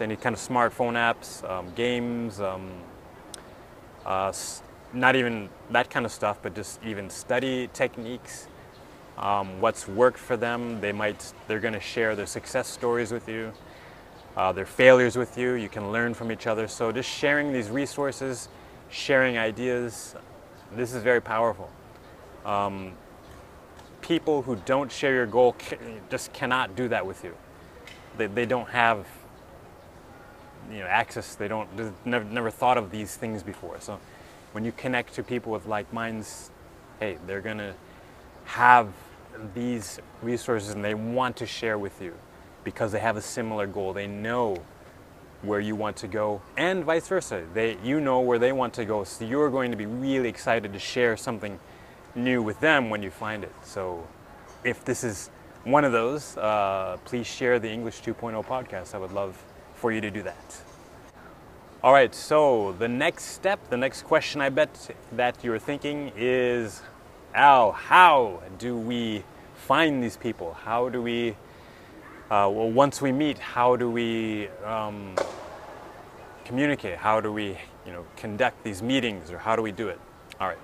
any 0.01 0.15
kind 0.15 0.33
of 0.33 0.41
smartphone 0.41 0.95
apps, 0.95 1.49
um, 1.49 1.73
games, 1.75 2.41
uh, 4.09 4.33
not 4.95 5.17
even 5.17 5.51
that 5.71 5.91
kind 5.91 6.07
of 6.07 6.11
stuff, 6.13 6.39
but 6.43 6.55
just 6.55 6.83
even 6.83 7.11
study 7.11 7.69
techniques, 7.75 8.49
um, 9.19 9.61
what's 9.61 9.87
worked 9.87 10.19
for 10.19 10.37
them. 10.37 10.81
They 10.81 10.93
might, 10.93 11.33
they're 11.47 11.61
going 11.61 11.75
to 11.75 11.81
share 11.81 12.17
their 12.17 12.27
success 12.27 12.69
stories 12.69 13.13
with 13.13 13.29
you, 13.29 13.53
uh, 14.35 14.53
their 14.53 14.65
failures 14.65 15.17
with 15.17 15.37
you. 15.37 15.53
You 15.53 15.69
can 15.69 15.93
learn 15.93 16.15
from 16.15 16.33
each 16.33 16.47
other. 16.47 16.69
So 16.69 16.91
just 16.91 17.09
sharing 17.09 17.53
these 17.53 17.69
resources, 17.69 18.49
sharing 18.89 19.37
ideas, 19.37 20.15
this 20.75 20.95
is 20.95 21.03
very 21.03 21.21
powerful. 21.21 21.71
Um, 22.47 22.93
people 24.01 24.41
who 24.41 24.57
don't 24.65 24.91
share 24.91 25.13
your 25.13 25.27
goal 25.27 25.55
just 26.09 26.33
cannot 26.33 26.75
do 26.75 26.89
that 26.89 27.05
with 27.05 27.23
you. 27.25 27.35
They, 28.17 28.27
they 28.27 28.47
don't 28.47 28.69
have 28.71 29.07
you 30.71 30.79
know 30.79 30.87
access. 30.87 31.35
They 31.35 31.49
don't 31.49 31.69
never 32.07 32.25
never 32.25 32.51
thought 32.51 32.79
of 32.79 32.91
these 32.91 33.17
things 33.17 33.43
before. 33.43 33.81
So 33.81 33.99
when 34.53 34.65
you 34.65 34.73
connect 34.73 35.15
to 35.15 35.23
people 35.23 35.53
with 35.53 35.67
like 35.67 35.93
minds, 35.93 36.51
hey, 37.01 37.19
they're 37.27 37.41
gonna 37.41 37.75
have 38.45 38.89
these 39.55 40.01
resources 40.23 40.71
and 40.71 40.85
they 40.85 40.95
want 40.95 41.37
to 41.37 41.47
share 41.47 41.79
with 41.79 42.01
you 42.03 42.15
because 42.65 42.93
they 42.93 42.99
have 42.99 43.17
a 43.17 43.23
similar 43.23 43.67
goal. 43.67 43.93
They 43.93 44.07
know 44.07 44.57
where 45.43 45.61
you 45.61 45.77
want 45.77 45.97
to 45.97 46.09
go 46.09 46.43
and 46.57 46.85
vice 46.85 47.07
versa. 47.09 47.45
They, 47.55 47.77
you 47.85 48.01
know 48.01 48.21
where 48.21 48.39
they 48.39 48.53
want 48.53 48.75
to 48.75 48.85
go, 48.85 49.05
so 49.05 49.25
you're 49.25 49.51
going 49.51 49.71
to 49.71 49.77
be 49.77 49.87
really 49.87 50.29
excited 50.29 50.73
to 50.73 50.79
share 50.79 51.17
something 51.17 51.59
new 52.15 52.43
with 52.43 52.59
them 52.61 52.91
when 52.91 53.03
you 53.03 53.11
find 53.11 53.45
it. 53.45 53.53
So 53.63 54.07
if 54.65 54.85
this 54.85 55.05
is 55.05 55.31
one 55.65 55.85
of 55.85 55.93
those, 55.93 56.37
uh, 56.37 56.97
please 57.05 57.27
share 57.27 57.59
the 57.59 57.71
English 57.71 58.03
2.0 58.03 58.45
podcast. 58.45 58.95
I 58.95 58.99
would 58.99 59.13
love 59.13 59.41
for 59.81 59.93
you 59.93 60.01
to 60.01 60.11
do 60.11 60.23
that. 60.23 60.61
All 61.83 61.93
right, 61.93 62.15
so 62.15 62.75
the 62.79 62.89
next 62.89 63.25
step, 63.25 63.71
the 63.71 63.77
next 63.77 64.03
question 64.03 64.41
I 64.41 64.49
bet 64.49 64.91
that 65.13 65.43
you're 65.43 65.59
thinking 65.59 66.13
is, 66.17 66.83
Al, 67.35 67.73
how 67.73 68.43
do 68.59 68.77
we 68.77 69.23
find 69.55 70.03
these 70.03 70.17
people? 70.17 70.55
How 70.55 70.89
do 70.89 71.01
we 71.01 71.37
uh, 72.31 72.47
well, 72.53 72.71
once 72.71 73.01
we 73.01 73.11
meet, 73.11 73.39
how 73.39 73.75
do 73.75 73.91
we 73.91 74.49
um, 74.63 75.17
communicate? 76.45 76.99
How 76.99 77.23
do 77.23 77.33
we, 77.33 77.57
you 77.87 77.93
know, 77.93 78.05
conduct 78.17 78.63
these 78.65 78.83
meetings, 78.83 79.31
or 79.31 79.39
how 79.39 79.57
do 79.57 79.63
we 79.63 79.73
do 79.73 79.89
it? 79.89 79.99
All 80.39 80.47
right. 80.47 80.59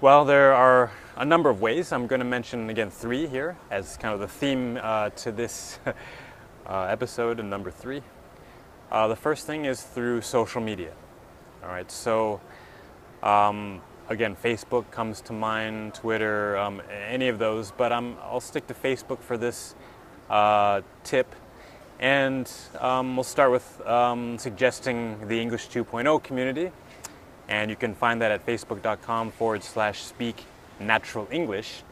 Well, 0.00 0.24
there 0.24 0.54
are 0.54 0.90
a 1.18 1.24
number 1.26 1.50
of 1.50 1.60
ways. 1.60 1.92
I'm 1.92 2.06
going 2.06 2.20
to 2.20 2.24
mention 2.24 2.70
again 2.70 2.88
three 2.88 3.26
here 3.26 3.58
as 3.70 3.98
kind 3.98 4.14
of 4.14 4.20
the 4.20 4.28
theme 4.28 4.78
uh, 4.82 5.10
to 5.10 5.32
this 5.32 5.78
uh, 6.70 6.84
episode, 6.84 7.40
and 7.40 7.50
number 7.50 7.70
three. 7.70 8.02
Uh, 8.90 9.08
the 9.08 9.16
first 9.16 9.46
thing 9.46 9.64
is 9.64 9.82
through 9.82 10.20
social 10.20 10.60
media. 10.60 10.92
All 11.62 11.68
right, 11.68 11.90
so 11.90 12.40
um, 13.22 13.82
again, 14.08 14.36
Facebook 14.36 14.90
comes 14.90 15.20
to 15.22 15.32
mind, 15.32 15.94
Twitter, 15.94 16.56
um, 16.56 16.80
any 17.08 17.28
of 17.28 17.38
those, 17.38 17.72
but 17.72 17.92
I'll 17.92 18.40
stick 18.40 18.66
to 18.68 18.74
Facebook 18.74 19.20
for 19.20 19.36
this 19.36 19.74
uh, 20.30 20.80
tip. 21.04 21.34
And 21.98 22.50
um, 22.78 23.16
we'll 23.16 23.24
start 23.24 23.50
with 23.50 23.86
um, 23.86 24.38
suggesting 24.38 25.28
the 25.28 25.38
English 25.38 25.68
2.0 25.68 26.22
community. 26.22 26.70
And 27.48 27.68
you 27.68 27.76
can 27.76 27.94
find 27.94 28.22
that 28.22 28.30
at 28.30 28.46
facebook.com 28.46 29.32
forward 29.32 29.62
slash 29.62 30.00
speak 30.02 30.44
natural 30.78 31.28
English. 31.30 31.82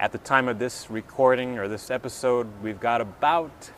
At 0.00 0.10
the 0.10 0.18
time 0.18 0.48
of 0.48 0.58
this 0.58 0.90
recording 0.90 1.58
or 1.58 1.68
this 1.68 1.90
episode, 1.90 2.48
we've 2.60 2.80
got 2.80 3.00
about 3.00 3.70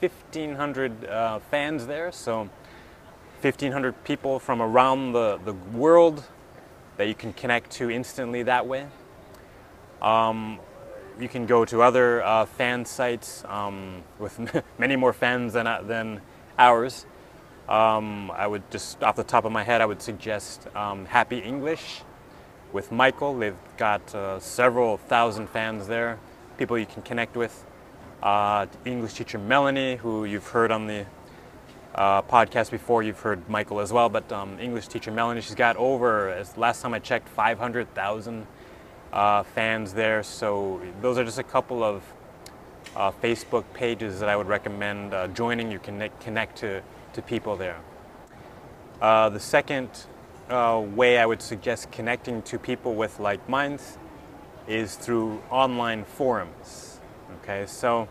1,500 0.00 1.04
uh, 1.04 1.38
fans 1.50 1.86
there. 1.86 2.12
So 2.12 2.48
1,500 3.40 4.04
people 4.04 4.38
from 4.38 4.60
around 4.60 5.12
the, 5.12 5.38
the 5.44 5.52
world 5.52 6.24
that 6.96 7.08
you 7.08 7.14
can 7.14 7.32
connect 7.32 7.70
to 7.72 7.90
instantly 7.90 8.42
that 8.44 8.66
way. 8.66 8.86
Um, 10.02 10.58
you 11.20 11.28
can 11.28 11.46
go 11.46 11.64
to 11.64 11.82
other 11.82 12.22
uh, 12.22 12.46
fan 12.46 12.84
sites 12.84 13.44
um, 13.46 14.02
with 14.18 14.38
many 14.78 14.96
more 14.96 15.12
fans 15.12 15.52
than, 15.52 15.66
uh, 15.66 15.82
than 15.82 16.20
ours. 16.58 17.06
Um, 17.68 18.30
I 18.30 18.46
would 18.46 18.68
just, 18.70 19.02
off 19.02 19.16
the 19.16 19.24
top 19.24 19.44
of 19.44 19.52
my 19.52 19.62
head, 19.62 19.80
I 19.80 19.86
would 19.86 20.00
suggest 20.00 20.66
um, 20.74 21.04
Happy 21.06 21.38
English 21.38 22.02
with 22.72 22.90
Michael. 22.90 23.36
They've 23.36 23.56
got 23.76 24.14
uh, 24.14 24.40
several 24.40 24.96
thousand 24.96 25.48
fans 25.48 25.86
there, 25.86 26.18
people 26.56 26.78
you 26.78 26.86
can 26.86 27.02
connect 27.02 27.36
with. 27.36 27.64
Uh, 28.22 28.66
English 28.84 29.14
teacher 29.14 29.38
Melanie, 29.38 29.96
who 29.96 30.24
you've 30.24 30.48
heard 30.48 30.72
on 30.72 30.86
the 30.86 31.06
uh, 31.94 32.22
podcast 32.22 32.70
before, 32.70 33.02
you've 33.02 33.20
heard 33.20 33.48
Michael 33.48 33.80
as 33.80 33.92
well, 33.92 34.08
but 34.08 34.30
um, 34.32 34.58
English 34.60 34.88
teacher 34.88 35.10
Melanie, 35.10 35.40
she's 35.40 35.54
got 35.54 35.76
over, 35.76 36.28
as 36.30 36.56
last 36.56 36.82
time 36.82 36.94
I 36.94 36.98
checked, 36.98 37.28
500,000 37.28 38.46
uh, 39.12 39.42
fans 39.42 39.92
there. 39.94 40.22
So 40.22 40.80
those 41.00 41.18
are 41.18 41.24
just 41.24 41.38
a 41.38 41.44
couple 41.44 41.82
of 41.82 42.02
uh, 42.96 43.12
Facebook 43.22 43.64
pages 43.74 44.20
that 44.20 44.28
I 44.28 44.36
would 44.36 44.48
recommend 44.48 45.14
uh, 45.14 45.28
joining. 45.28 45.70
You 45.70 45.78
can 45.78 46.10
connect 46.20 46.58
to 46.58 46.82
to 47.12 47.22
people 47.22 47.56
there. 47.56 47.76
Uh, 49.00 49.28
the 49.28 49.40
second 49.40 49.88
uh, 50.48 50.82
way 50.94 51.18
I 51.18 51.26
would 51.26 51.42
suggest 51.42 51.90
connecting 51.90 52.42
to 52.42 52.58
people 52.58 52.94
with 52.94 53.18
like 53.20 53.48
minds 53.48 53.98
is 54.66 54.94
through 54.96 55.42
online 55.50 56.04
forums. 56.04 56.87
Okay, 57.36 57.66
so 57.66 58.08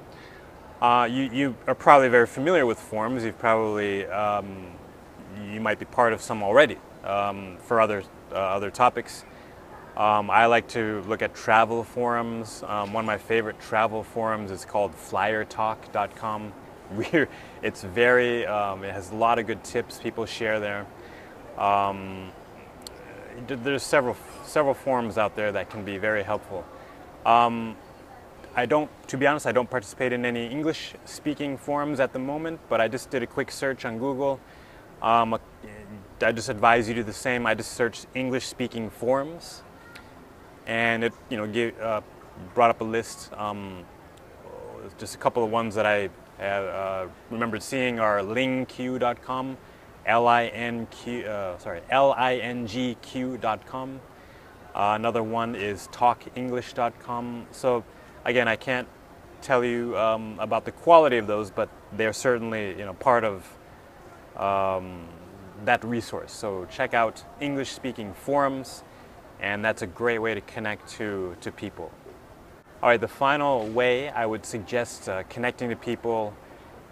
uh, 0.81 1.07
you, 1.09 1.23
you 1.31 1.55
are 1.65 1.75
probably 1.75 2.07
very 2.09 2.27
familiar 2.27 2.65
with 2.65 2.79
forums. 2.79 3.23
You've 3.23 3.39
probably 3.39 4.05
um, 4.05 4.71
you 5.51 5.59
might 5.59 5.79
be 5.79 5.85
part 5.85 6.13
of 6.13 6.21
some 6.21 6.43
already 6.43 6.77
um, 7.03 7.57
for 7.61 7.81
other 7.81 8.03
uh, 8.31 8.35
other 8.35 8.69
topics. 8.69 9.25
Um, 9.97 10.29
I 10.29 10.45
like 10.45 10.67
to 10.69 11.01
look 11.07 11.23
at 11.23 11.33
travel 11.33 11.83
forums. 11.83 12.63
Um, 12.67 12.93
one 12.93 13.03
of 13.03 13.07
my 13.07 13.17
favorite 13.17 13.59
travel 13.59 14.03
forums 14.03 14.51
is 14.51 14.63
called 14.63 14.93
FlyerTalk.com. 14.93 16.53
It's 17.63 17.81
very, 17.81 18.45
um, 18.45 18.83
it 18.83 18.93
has 18.93 19.11
a 19.11 19.15
lot 19.15 19.39
of 19.39 19.47
good 19.47 19.63
tips 19.63 19.97
people 19.97 20.25
share 20.27 20.59
there. 20.59 20.85
Um, 21.57 22.31
there's 23.47 23.83
several, 23.83 24.15
several 24.45 24.75
forums 24.75 25.17
out 25.17 25.35
there 25.35 25.51
that 25.51 25.69
can 25.69 25.83
be 25.83 25.97
very 25.97 26.23
helpful. 26.23 26.63
Um, 27.25 27.75
I 28.57 28.65
don't, 28.65 28.89
to 29.09 29.17
be 29.17 29.27
honest, 29.27 29.45
I 29.45 29.51
don't 29.51 29.69
participate 29.69 30.11
in 30.13 30.25
any 30.25 30.47
English 30.47 30.95
speaking 31.05 31.57
forums 31.59 31.99
at 31.99 32.11
the 32.11 32.17
moment, 32.17 32.59
but 32.69 32.81
I 32.81 32.87
just 32.87 33.11
did 33.11 33.21
a 33.21 33.27
quick 33.27 33.51
search 33.51 33.85
on 33.85 33.99
Google. 33.99 34.39
Um, 34.99 35.37
I 36.19 36.31
just 36.31 36.49
advise 36.49 36.87
you 36.87 36.95
to 36.95 37.01
do 37.01 37.05
the 37.05 37.13
same. 37.13 37.45
I 37.45 37.53
just 37.53 37.73
searched 37.73 38.07
English 38.15 38.47
speaking 38.47 38.89
forums 38.89 39.61
and 40.65 41.03
it, 41.03 41.13
you 41.29 41.37
know, 41.37 41.71
uh, 41.79 42.01
brought 42.55 42.71
up 42.71 42.81
a 42.81 42.83
list. 42.83 43.31
Um, 43.33 43.85
just 44.97 45.13
a 45.13 45.19
couple 45.19 45.43
of 45.43 45.51
ones 45.51 45.75
that 45.75 45.85
I 45.85 46.09
uh, 46.43 47.09
remembered 47.29 47.61
seeing 47.61 47.99
are 47.99 48.21
lingq.com, 48.21 49.57
L-I-N-Q, 50.07 51.25
uh, 51.27 51.59
sorry, 51.59 51.81
L-I-N-G-Q.com. 51.91 52.41
Uh, 54.73 54.93
another 54.95 55.21
one 55.21 55.53
is 55.55 55.87
talkenglish.com. 55.89 57.45
So 57.51 57.83
again, 58.27 58.47
I 58.47 58.57
can't 58.57 58.87
tell 59.41 59.63
you 59.63 59.97
um, 59.97 60.37
about 60.39 60.65
the 60.65 60.71
quality 60.71 61.17
of 61.17 61.25
those, 61.25 61.49
but 61.49 61.69
they're 61.93 62.13
certainly 62.13 62.77
you 62.77 62.85
know 62.85 62.93
part 62.93 63.23
of 63.23 63.47
um, 64.35 65.07
that 65.65 65.83
resource. 65.83 66.31
So 66.31 66.67
check 66.69 66.93
out 66.93 67.23
English-speaking 67.39 68.13
forums, 68.13 68.83
and 69.39 69.65
that's 69.65 69.81
a 69.81 69.87
great 69.87 70.19
way 70.19 70.35
to 70.35 70.41
connect 70.41 70.87
to 70.97 71.35
to 71.41 71.51
people. 71.51 71.91
All 72.83 72.89
right, 72.89 73.01
the 73.01 73.07
final 73.07 73.67
way 73.69 74.09
I 74.09 74.25
would 74.27 74.45
suggest 74.45 75.09
uh, 75.09 75.23
connecting 75.23 75.69
to 75.69 75.75
people 75.75 76.35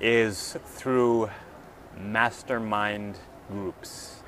is 0.02 0.58
through 0.66 1.30
mastermind 2.00 3.20
groups. 3.50 4.24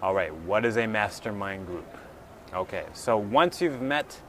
All 0.00 0.14
right, 0.14 0.32
what 0.32 0.64
is 0.64 0.76
a 0.76 0.86
mastermind 0.86 1.66
group? 1.66 1.86
Okay, 2.52 2.84
so 2.92 3.16
once 3.16 3.60
you've 3.60 3.80
met 3.80 4.20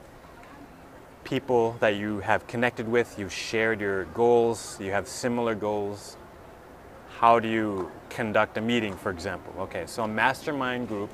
people 1.26 1.76
that 1.82 1.96
you 1.96 2.20
have 2.20 2.48
connected 2.48 2.88
with, 2.88 3.20
you've 3.20 3.34
shared 3.34 3.82
your 3.82 4.06
goals, 4.06 4.80
you 4.80 4.92
have 4.92 5.08
similar 5.08 5.56
goals, 5.56 6.16
how 7.20 7.40
do 7.40 7.50
you 7.50 7.92
conduct 8.10 8.58
a 8.58 8.62
meeting, 8.62 8.96
for 8.96 9.10
example? 9.10 9.54
Okay, 9.60 9.86
so 9.88 10.04
a 10.04 10.08
mastermind 10.08 10.88
group 10.88 11.10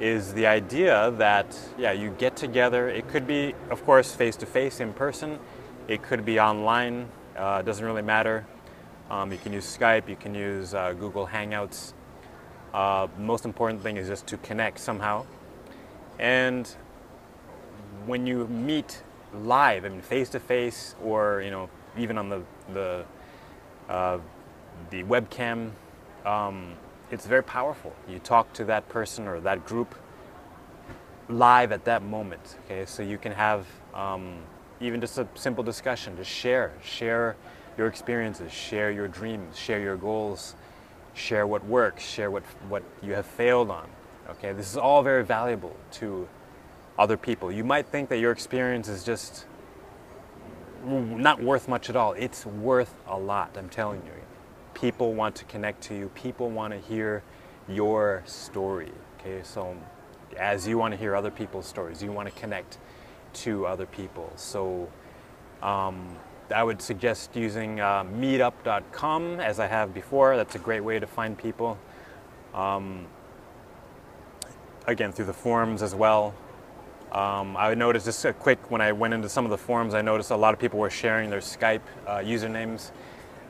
is 0.00 0.34
the 0.34 0.46
idea 0.46 1.12
that 1.12 1.56
yeah 1.78 1.92
you 1.92 2.10
get 2.18 2.36
together. 2.36 2.88
It 2.88 3.08
could 3.08 3.26
be 3.26 3.54
of 3.70 3.84
course 3.84 4.12
face 4.14 4.36
to 4.36 4.46
face 4.46 4.80
in 4.80 4.92
person. 4.92 5.38
It 5.88 6.02
could 6.02 6.24
be 6.24 6.40
online. 6.40 7.08
Uh, 7.36 7.62
doesn't 7.62 7.84
really 7.84 8.02
matter. 8.02 8.44
Um, 9.10 9.30
you 9.30 9.38
can 9.38 9.52
use 9.52 9.64
skype 9.64 10.08
you 10.08 10.16
can 10.16 10.34
use 10.34 10.74
uh, 10.74 10.92
google 10.94 11.26
hangouts. 11.26 11.92
Uh, 12.72 13.06
most 13.18 13.44
important 13.44 13.82
thing 13.82 13.96
is 13.96 14.08
just 14.08 14.26
to 14.28 14.36
connect 14.38 14.80
somehow. 14.80 15.24
And 16.18 16.68
when 18.06 18.26
you 18.26 18.46
meet 18.48 19.02
live 19.42 19.84
i 19.84 19.88
mean 19.88 20.00
face 20.00 20.28
to 20.28 20.40
face 20.40 20.94
or 21.02 21.42
you 21.42 21.50
know 21.50 21.68
even 21.96 22.18
on 22.18 22.28
the 22.28 22.42
the 22.72 23.04
uh, 23.88 24.18
the 24.90 25.02
webcam 25.04 25.70
um, 26.24 26.74
it's 27.10 27.26
very 27.26 27.42
powerful. 27.42 27.94
You 28.08 28.18
talk 28.18 28.52
to 28.54 28.64
that 28.64 28.88
person 28.88 29.28
or 29.28 29.40
that 29.40 29.64
group 29.64 29.94
live 31.28 31.72
at 31.72 31.84
that 31.84 32.02
moment. 32.02 32.56
Okay, 32.64 32.86
so 32.86 33.02
you 33.02 33.18
can 33.18 33.32
have 33.32 33.66
um, 33.94 34.38
even 34.80 35.00
just 35.00 35.18
a 35.18 35.26
simple 35.34 35.62
discussion. 35.62 36.16
Just 36.16 36.30
share, 36.30 36.72
share 36.82 37.36
your 37.76 37.86
experiences, 37.86 38.52
share 38.52 38.90
your 38.90 39.08
dreams, 39.08 39.58
share 39.58 39.80
your 39.80 39.96
goals, 39.96 40.54
share 41.14 41.46
what 41.46 41.64
works, 41.66 42.04
share 42.04 42.30
what 42.30 42.42
what 42.68 42.82
you 43.02 43.12
have 43.14 43.26
failed 43.26 43.70
on. 43.70 43.88
Okay, 44.30 44.52
this 44.52 44.70
is 44.70 44.76
all 44.76 45.02
very 45.02 45.24
valuable 45.24 45.76
to 45.92 46.26
other 46.98 47.16
people. 47.16 47.50
You 47.50 47.64
might 47.64 47.86
think 47.86 48.08
that 48.08 48.18
your 48.18 48.32
experience 48.32 48.88
is 48.88 49.04
just 49.04 49.46
not 50.84 51.42
worth 51.42 51.68
much 51.68 51.90
at 51.90 51.96
all. 51.96 52.12
It's 52.12 52.44
worth 52.46 52.94
a 53.06 53.18
lot. 53.18 53.56
I'm 53.56 53.68
telling 53.68 54.02
you 54.04 54.12
people 54.74 55.14
want 55.14 55.34
to 55.36 55.44
connect 55.44 55.82
to 55.84 55.94
you. 55.94 56.08
People 56.14 56.50
want 56.50 56.72
to 56.72 56.78
hear 56.78 57.22
your 57.68 58.22
story. 58.26 58.92
Okay, 59.18 59.40
so 59.42 59.76
as 60.36 60.66
you 60.66 60.76
want 60.76 60.92
to 60.92 60.98
hear 60.98 61.16
other 61.16 61.30
people's 61.30 61.66
stories, 61.66 62.02
you 62.02 62.12
want 62.12 62.32
to 62.32 62.40
connect 62.40 62.78
to 63.32 63.66
other 63.66 63.86
people. 63.86 64.30
So 64.36 64.88
um, 65.62 66.16
I 66.54 66.62
would 66.62 66.82
suggest 66.82 67.34
using 67.34 67.80
uh, 67.80 68.04
meetup.com 68.04 69.40
as 69.40 69.60
I 69.60 69.66
have 69.66 69.94
before. 69.94 70.36
That's 70.36 70.56
a 70.56 70.58
great 70.58 70.84
way 70.84 70.98
to 70.98 71.06
find 71.06 71.38
people. 71.38 71.78
Um, 72.52 73.06
again, 74.86 75.12
through 75.12 75.24
the 75.26 75.32
forums 75.32 75.82
as 75.82 75.94
well. 75.94 76.34
Um, 77.14 77.56
I 77.56 77.74
noticed 77.74 78.06
just 78.06 78.24
a 78.24 78.32
quick 78.32 78.72
when 78.72 78.80
I 78.80 78.90
went 78.90 79.14
into 79.14 79.28
some 79.28 79.44
of 79.44 79.52
the 79.52 79.58
forums, 79.58 79.94
I 79.94 80.02
noticed 80.02 80.32
a 80.32 80.36
lot 80.36 80.52
of 80.52 80.58
people 80.58 80.80
were 80.80 80.90
sharing 80.90 81.30
their 81.30 81.40
Skype 81.40 81.80
uh, 82.08 82.16
usernames. 82.16 82.90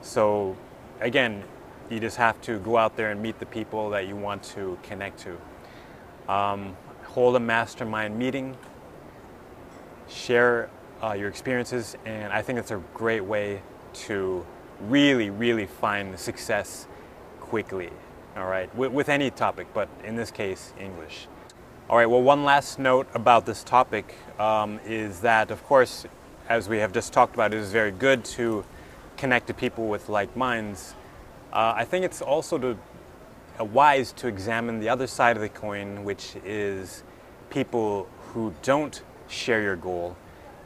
So 0.03 0.55
again, 1.01 1.43
you 1.91 1.99
just 1.99 2.19
have 2.19 2.41
to 2.43 2.59
go 2.59 2.77
out 2.77 2.95
there 2.97 3.11
and 3.11 3.23
meet 3.23 3.39
the 3.39 3.47
people 3.47 3.89
that 3.91 4.07
you 4.07 4.17
want 4.17 4.43
to 4.55 4.79
connect 4.83 5.21
to. 5.21 6.33
Um, 6.33 6.77
hold 7.05 7.37
a 7.37 7.41
mastermind 7.41 8.19
meeting, 8.19 8.55
share 10.11 10.69
uh, 11.03 11.13
your 11.13 11.29
experiences, 11.29 11.97
and 12.05 12.33
I 12.33 12.43
think 12.43 12.59
it's 12.59 12.71
a 12.71 12.83
great 12.93 13.25
way 13.25 13.63
to 13.95 14.45
really, 14.81 15.31
really 15.31 15.67
find 15.67 16.19
success 16.19 16.87
quickly. 17.41 17.91
All 18.37 18.47
right, 18.47 18.75
with, 18.75 18.93
with 18.93 19.09
any 19.09 19.31
topic, 19.31 19.69
but 19.73 19.89
in 20.03 20.17
this 20.17 20.31
case, 20.31 20.75
English. 20.79 21.29
All 21.91 21.99
right, 21.99 22.07
well, 22.07 22.23
one 22.23 22.45
last 22.45 22.79
note 22.79 23.09
about 23.13 23.45
this 23.45 23.63
topic 23.63 24.15
um, 24.39 24.81
is 24.87 25.21
that, 25.21 25.51
of 25.51 25.63
course, 25.65 26.07
as 26.49 26.67
we 26.67 26.79
have 26.79 26.93
just 26.93 27.13
talked 27.13 27.35
about, 27.35 27.53
it 27.53 27.59
is 27.59 27.73
very 27.73 27.91
good 27.91 28.25
to 28.25 28.65
connect 29.19 29.49
to 29.49 29.55
people 29.55 29.89
with 29.89 30.09
like 30.09 30.35
minds, 30.35 30.95
uh, 31.53 31.75
I 31.77 31.85
think 31.85 32.07
it's 32.07 32.23
also 32.23 32.57
to, 32.57 32.79
uh, 33.61 33.65
wise 33.67 34.13
to 34.13 34.29
examine 34.29 34.81
the 34.81 34.89
other 34.89 35.07
side 35.07 35.37
of 35.37 35.43
the 35.43 35.51
coin, 35.51 36.05
which 36.05 36.37
is 36.43 37.03
people 37.51 38.09
who 38.33 38.55
don't 38.63 39.03
share 39.29 39.61
your 39.61 39.77
goal, 39.77 40.17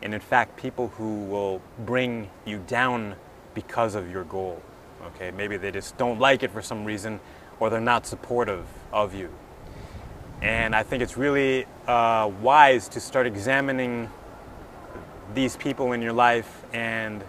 and 0.00 0.14
in 0.14 0.20
fact, 0.20 0.57
people 0.57 0.87
who 0.87 1.24
will 1.24 1.61
bring 1.81 2.31
you 2.46 2.59
down 2.68 3.16
because 3.54 3.96
of 3.96 4.09
your 4.09 4.22
goal. 4.22 4.62
Okay, 5.07 5.33
maybe 5.33 5.57
they 5.57 5.72
just 5.72 5.96
don't 5.96 6.20
like 6.20 6.44
it 6.44 6.52
for 6.52 6.62
some 6.62 6.85
reason, 6.85 7.18
or 7.59 7.70
they're 7.70 7.81
not 7.81 8.07
supportive 8.07 8.66
of 8.92 9.16
you. 9.16 9.31
And 10.40 10.74
I 10.74 10.85
think 10.85 11.03
it's 11.03 11.16
really 11.16 11.66
uh, 11.87 12.31
wise 12.40 12.88
to 12.90 13.01
start 13.01 13.27
examining 13.27 14.09
these 15.35 15.57
people 15.57 15.92
in 15.92 16.01
your 16.01 16.12
life 16.12 16.64
and 16.72 17.24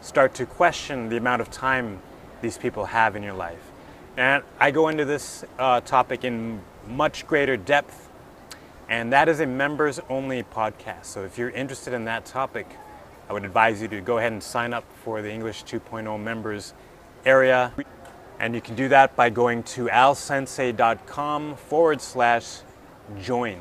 start 0.00 0.34
to 0.34 0.46
question 0.46 1.08
the 1.08 1.16
amount 1.16 1.42
of 1.42 1.50
time 1.50 2.00
these 2.40 2.56
people 2.56 2.86
have 2.86 3.14
in 3.14 3.22
your 3.22 3.34
life. 3.34 3.72
And 4.16 4.42
I 4.58 4.70
go 4.70 4.88
into 4.88 5.04
this 5.04 5.44
uh, 5.58 5.80
topic 5.82 6.24
in 6.24 6.62
much 6.88 7.26
greater 7.26 7.56
depth, 7.56 8.08
and 8.88 9.12
that 9.12 9.28
is 9.28 9.40
a 9.40 9.46
members 9.46 10.00
only 10.08 10.42
podcast. 10.42 11.06
So 11.06 11.24
if 11.24 11.36
you're 11.36 11.50
interested 11.50 11.92
in 11.92 12.06
that 12.06 12.24
topic, 12.24 12.66
I 13.28 13.34
would 13.34 13.44
advise 13.44 13.82
you 13.82 13.88
to 13.88 14.00
go 14.00 14.16
ahead 14.18 14.32
and 14.32 14.42
sign 14.42 14.72
up 14.72 14.84
for 15.04 15.20
the 15.20 15.30
English 15.30 15.64
2.0 15.64 16.22
members 16.22 16.72
area. 17.26 17.72
And 18.38 18.54
you 18.54 18.60
can 18.60 18.74
do 18.74 18.88
that 18.88 19.16
by 19.16 19.30
going 19.30 19.62
to 19.62 19.86
alsensei.com 19.86 21.56
forward 21.56 22.00
slash 22.00 22.58
join. 23.20 23.58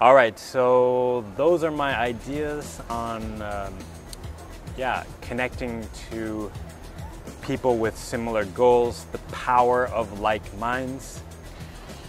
All 0.00 0.14
right, 0.14 0.38
so 0.38 1.24
those 1.36 1.64
are 1.64 1.70
my 1.70 1.98
ideas 1.98 2.80
on, 2.90 3.40
um, 3.40 3.74
yeah, 4.76 5.04
connecting 5.22 5.88
to 6.10 6.52
people 7.40 7.78
with 7.78 7.96
similar 7.96 8.44
goals, 8.44 9.06
the 9.12 9.18
power 9.32 9.86
of 9.86 10.20
like 10.20 10.56
minds. 10.58 11.22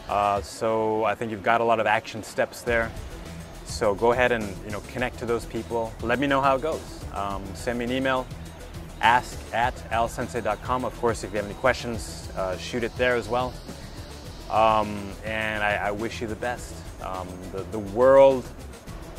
Uh, 0.10 0.42
so 0.42 1.04
I 1.04 1.16
think 1.16 1.32
you've 1.32 1.44
got 1.44 1.62
a 1.62 1.64
lot 1.64 1.80
of 1.80 1.86
action 1.86 2.24
steps 2.24 2.62
there. 2.62 2.92
So 3.66 3.94
go 3.94 4.12
ahead 4.12 4.32
and 4.32 4.44
you 4.66 4.72
know 4.72 4.82
connect 4.92 5.20
to 5.20 5.26
those 5.26 5.46
people. 5.46 5.94
Let 6.02 6.20
me 6.20 6.28
know 6.28 6.42
how 6.42 6.56
it 6.56 6.62
goes. 6.62 6.82
Um, 7.14 7.44
send 7.54 7.80
me 7.80 7.86
an 7.86 7.92
email, 7.92 8.26
ask 9.02 9.40
at 9.54 9.76
alsensei.com. 9.92 10.86
Of 10.86 11.00
course, 11.00 11.24
if 11.24 11.32
you 11.32 11.38
have 11.38 11.46
any 11.46 11.56
questions, 11.56 12.30
uh, 12.38 12.58
shoot 12.58 12.84
it 12.84 12.96
there 12.98 13.16
as 13.16 13.28
well. 13.28 13.54
Um, 14.50 15.12
and 15.26 15.64
I, 15.64 15.76
I, 15.76 15.92
wish 15.92 16.22
you 16.22 16.28
the 16.28 16.36
best. 16.36 16.74
Um, 17.02 17.28
the, 17.52 17.64
the 17.64 17.80
world 17.80 18.46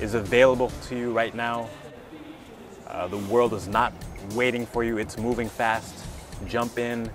is 0.01 0.14
available 0.14 0.73
to 0.88 0.97
you 0.97 1.12
right 1.12 1.35
now. 1.35 1.69
Uh, 2.87 3.09
the 3.09 3.19
world 3.19 3.53
is 3.53 3.69
not 3.69 3.93
waiting 4.35 4.64
for 4.64 4.85
you, 4.85 4.97
it's 4.97 5.19
moving 5.19 5.49
fast. 5.49 5.95
Jump 6.47 6.79
in, 6.79 7.11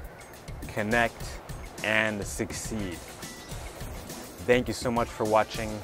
connect, 0.68 1.40
and 1.84 2.24
succeed. 2.26 2.98
Thank 4.46 4.68
you 4.68 4.74
so 4.74 4.92
much 4.92 5.08
for 5.08 5.24
watching. 5.24 5.80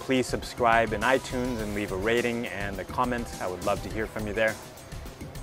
Please 0.00 0.26
subscribe 0.26 0.92
in 0.92 1.00
iTunes 1.00 1.60
and 1.60 1.74
leave 1.74 1.90
a 1.90 1.96
rating 1.96 2.46
and 2.46 2.78
a 2.78 2.84
comment. 2.84 3.26
I 3.40 3.48
would 3.48 3.64
love 3.64 3.82
to 3.82 3.88
hear 3.88 4.06
from 4.06 4.26
you 4.26 4.32
there 4.32 4.54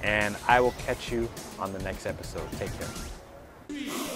and 0.05 0.37
I 0.47 0.61
will 0.61 0.75
catch 0.85 1.11
you 1.11 1.27
on 1.59 1.73
the 1.73 1.79
next 1.79 2.05
episode. 2.05 2.47
Take 2.53 2.69
care. 2.77 4.14